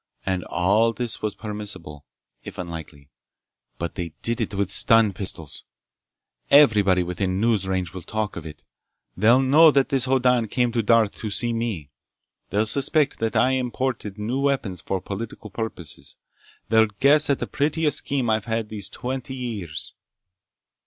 [0.25, 2.07] And all this was permissible,
[2.43, 3.11] if unlikely.
[3.77, 5.63] But they did it with stun pistols!
[6.49, 8.63] Everybody within news range will talk of it!
[9.15, 11.91] They'll know that this Hoddan came to Darth to see me!
[12.49, 16.17] They'll suspect that I imported new weapons for political purposes!
[16.69, 19.93] They'll guess at the prettiest scheme I've had these twenty years!"